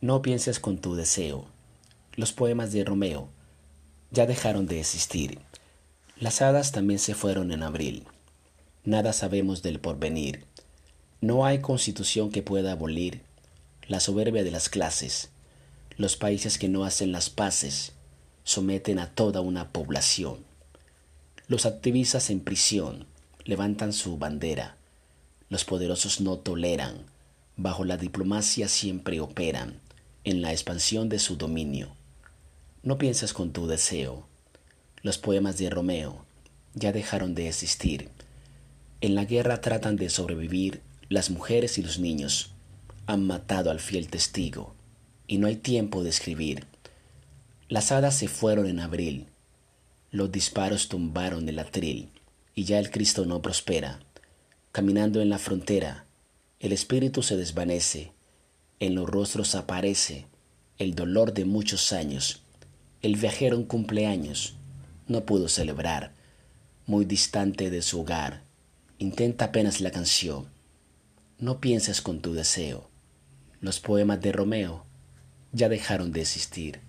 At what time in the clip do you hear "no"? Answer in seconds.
0.00-0.22, 11.20-11.44, 16.68-16.84, 26.20-26.38, 32.82-32.98, 45.38-45.46, 53.24-53.40, 65.06-65.24, 71.38-71.60